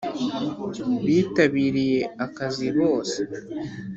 [1.05, 3.19] bitabiriye akazi bose